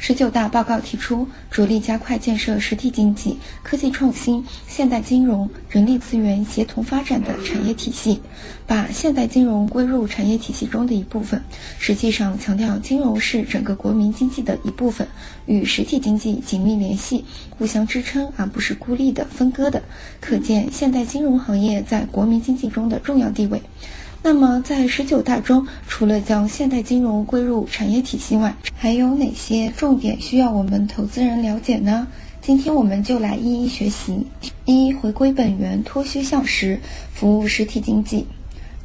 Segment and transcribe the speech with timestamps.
[0.00, 8.20] 十九大报告提出，着力加快建设实体经济、科技创新、现代金融、人力资源协同发展的产业体系，
[8.64, 11.42] 把现代金融归入产业体系中的一部分。
[11.78, 15.06] 实际上，强调金融是整个国民经济的一部分，
[15.46, 17.24] 与实体经济紧密联系，
[17.58, 19.82] 互相支撑，而不是孤立的、分割的。
[20.20, 23.60] 可见，现代金融行业在国民经济中的重要地位。
[24.20, 32.06] 那么，在十九大中，除了将现代金融归入产业体系外，还有哪些重点需要我们投资人了解呢？
[32.42, 34.26] 今天我们就来一一学习。
[34.64, 36.80] 一、回归本源，脱虚向实，
[37.12, 38.26] 服务实体经济。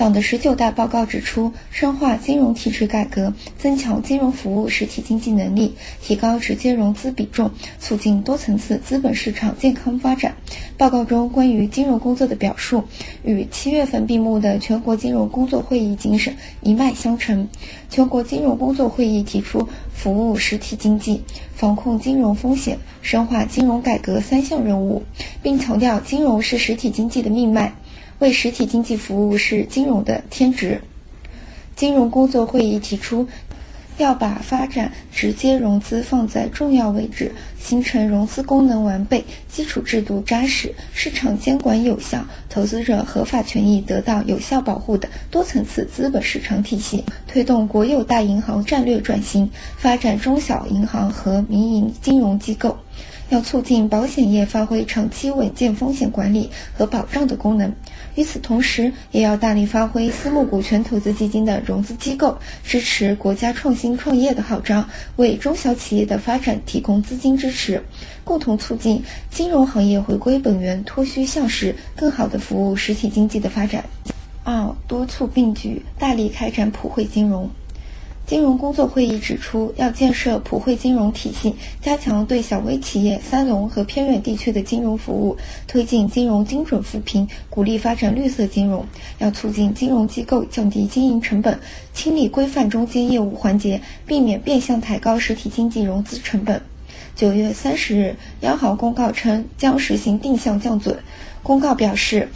[0.00, 10.34] 党的十九大报告指出，深化金融体制改革，增强金融服务实体经济能力，提高直接融资比重，促进多层次资本市场健康发展。
[10.78, 12.84] 报告中关于金融工作的表述，
[13.24, 17.46] 与七月份闭幕的全国金融工作会议精神一脉相承。
[17.90, 21.22] 全国金融工作会议提出，服务实体经济、
[21.54, 25.02] 防控金融风险、深化金融改革三项任务，
[25.42, 27.74] 并强调金融是实体经济的命脉。
[28.20, 30.80] 为实体经济服务是金融的天职。
[31.74, 33.26] 金融工作会议提出，
[33.96, 47.02] 要把发展直接融资放在重要位置，形成融资功能完备、基础制度扎实、市场监管有效、投资者合法权益得到有效保护的多层次资本市场体系。
[47.26, 52.76] 推动国有大银行战略转型，发展中小银行和民营金融机构。
[53.30, 57.72] 要促进保险业发挥长期稳健风险管理和保障的功能。
[58.16, 64.84] 与此同时，也要大力发挥私募股权投资基金的融资机构，支持国家创新创业的号召，
[65.16, 67.82] 为中小企业的发展提供资金支持，
[68.24, 73.84] 共同促进金融行业回归本源、脱虚向实，更好地服务实体经济的发展。
[74.42, 77.48] 二、多促并举，大力开展普惠金融。
[78.30, 88.86] 金融工作会议指出，要建设普惠金融体系，加强对小微企业、三农和偏远地区的金融服务，推进金融精准扶贫，鼓励发展绿色金融。
[89.18, 91.58] 要促进金融机构降低经营成本，
[91.92, 96.62] 清理规范中间业务环节，避免变相抬高实体经济融资成本。
[97.16, 100.96] 九月三十日，央行公告称将实行定向降准。
[101.42, 102.28] 公告表示。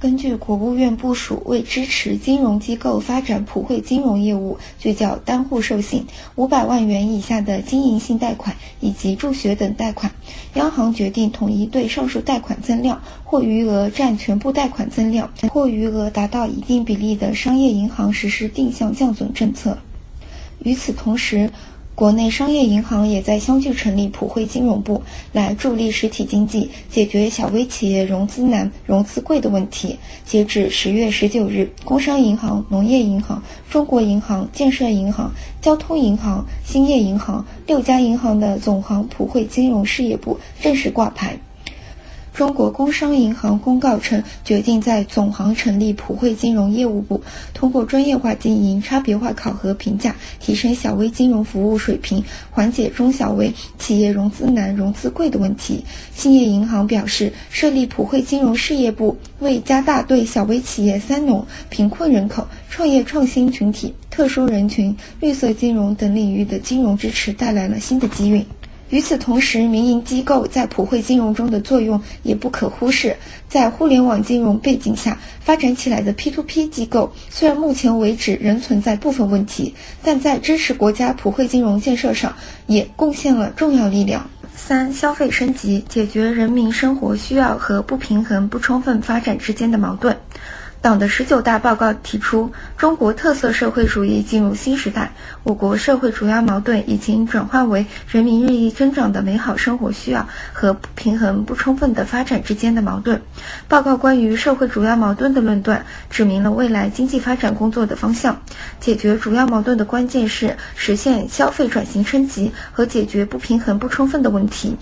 [0.00, 10.12] 根据国务院部署，为支持金融机构发展普惠金融业务，聚焦单户授信、五百万元以下的经营性贷款以及助学等贷款，
[10.54, 19.76] 央行决定统一对上述贷款增量或余额占全部贷款增量或余额达到一定比例的商业银行实施定向降准政策。
[20.60, 21.50] 与此同时，
[21.98, 29.98] 国内商业银行也在相继成立普惠金融部，来助力实体经济解决小微企业融资难、融资贵的问题。
[30.24, 41.36] 截至十月十九日，工商银行、农业银行、中国银行、建设银行、交通银行、兴业银行六家银行的总行普惠金融事业部正式挂牌。
[42.38, 47.20] 中国工商银行公告称，决定在总行成立普惠金融业务部，
[47.52, 52.22] 通过专业化经营、差别化考核评价，提升小微金融服务水平，
[52.52, 55.84] 缓解中小微企业融资难、融资贵的问题。
[56.14, 68.44] 兴业银行表示，设立普惠金融事业部，为加大对小微企业、三农、贫困人口、创业创新群体、特殊人群、绿色金融等领域的金融支持带来了新的机遇。
[68.90, 73.16] 与此同时，民营机构在普惠金融中的作用也不可忽视。
[73.48, 84.30] 在互联网金融背景下发展起来的 P2P 机构，虽然目前为止仍存在部分问题，但在支持国家普惠金融建设上也贡献了重要力量。
[84.56, 90.16] 三、消费升级，解决人民生活需要和不平衡不充分发展之间的矛盾。
[90.80, 95.12] 党的十九大报告提出，中国特色社会主义进入新时代，
[95.42, 103.20] 我国社会主要矛盾已经转化为人民日益增长的美好生活需要和不平衡不充分的发展之间的矛盾。
[103.66, 108.40] 报告关于社会主要矛盾的论断，指明了未来经济发展工作的方向。
[108.78, 114.76] 解决主要矛盾的关键是实现消费转型升级和解决不平衡不充分的问题。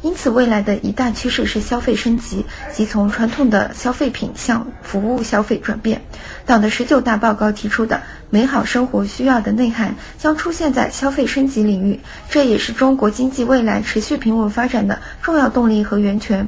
[0.00, 6.00] 因此，未来的一大趋势是消费升级，即从传统的消费品向服务消费转变。
[6.46, 8.00] 党的十九大报告提出的
[8.30, 11.98] 美好生活需要的内涵将出现在消费升级领域，
[12.30, 16.46] 这也是中国经济未来持续平稳发展的重要动力和源泉。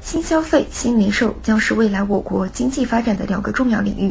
[0.00, 4.10] 新消费、新零售将是未来我国经济发展的两个重要领域。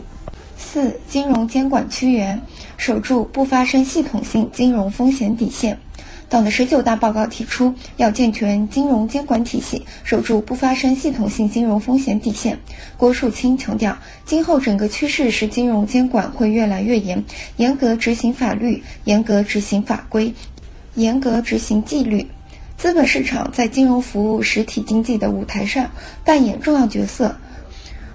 [0.57, 2.39] 四、金融监管趋严，
[2.77, 5.79] 守住不发生系统性金融风险底线。
[6.27, 12.57] 党的十九大报告提出，要健全金融监管体系，守住不发生系统性金融风险底线。
[12.97, 17.23] 郭树清强调，今后整个趋势是金融监管会越来越严，
[17.57, 20.33] 严格执行法律，严格执行法规，
[20.95, 22.27] 严格执行纪律。
[22.77, 25.89] 资本市场在金融服务实体经济的舞台上
[26.25, 27.35] 扮演重要角色。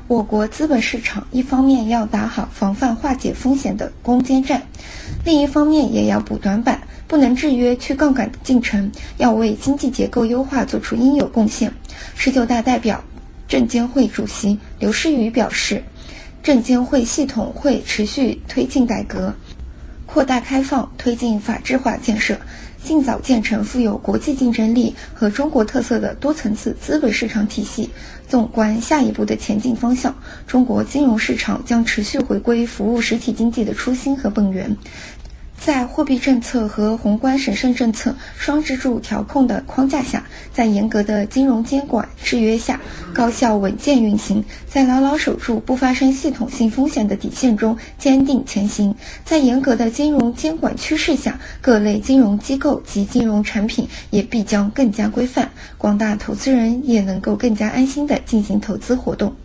[0.07, 4.61] 我国资本市场一方面要打好防范化解风险的攻坚战，
[5.25, 6.81] 另一方面也要补短板，
[7.11, 11.73] 不能制约去杠杆的进程，要为经济结构优化做出应有贡献。
[12.15, 13.03] 十九大代表、
[13.49, 15.83] 证监会主席刘士余表示，
[16.41, 19.35] 证监会系统会持续推进改革，
[20.07, 22.39] 扩大开放，推进法治化建设。
[22.83, 27.91] 尽早建成富有国际竞争力和中国特色的多层次资本市场体系。
[28.27, 30.15] 纵观下一步的前进方向，
[30.47, 34.75] 中国金融市场将持续回归服务实体经济的初心和本源。
[35.63, 40.25] 在货币政策和宏观审慎政策双支柱调控的框架下，
[40.55, 42.81] 在严格的金融监管制约下，
[43.13, 59.37] 高效稳健运行；在牢牢守住不发生系统性风险的底线中坚定前行；在严格的金融监管趋势下，各类金融机构及金融产品也必将更加规范，广大投资人也能够更加安心地进行投资活动。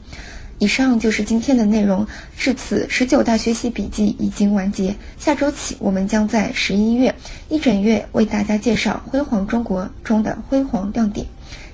[0.60, 2.06] 以上就是今天的内容。
[2.38, 4.96] 至此，十九大学习笔记已经完结。
[5.18, 7.14] 下周起，我们将在十一月
[7.50, 11.26] 一整月为大家介绍《辉煌中国》中的辉煌亮点，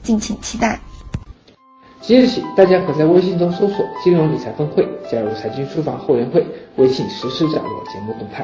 [0.01, 0.79] 敬请期待。
[2.01, 6.43] 即日起，大家可在微信中搜索“金融理财峰会”，加入财经书房后援会，
[6.77, 8.43] 微信实时掌握节目动态。